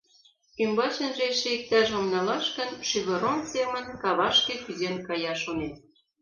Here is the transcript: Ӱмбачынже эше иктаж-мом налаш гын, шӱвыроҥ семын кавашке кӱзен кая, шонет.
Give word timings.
Ӱмбачынже 0.63 1.23
эше 1.31 1.49
иктаж-мом 1.57 2.07
налаш 2.13 2.45
гын, 2.57 2.69
шӱвыроҥ 2.87 3.37
семын 3.53 3.85
кавашке 4.03 4.55
кӱзен 4.63 4.95
кая, 5.07 5.33
шонет. 5.43 5.75